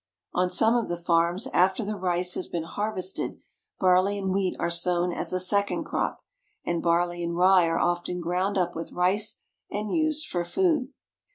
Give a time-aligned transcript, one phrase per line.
[0.33, 3.37] On some of the farms, after the rice has been harvested,
[3.79, 6.23] barley and wheat are sown as a second crop,
[6.65, 9.37] and barley and rye are often ground up with rice
[9.69, 10.87] and used for food.